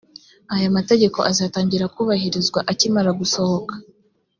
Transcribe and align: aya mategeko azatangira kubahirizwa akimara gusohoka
aya 0.55 0.75
mategeko 0.77 1.19
azatangira 1.31 1.91
kubahirizwa 1.95 2.59
akimara 2.71 3.11
gusohoka 3.19 3.73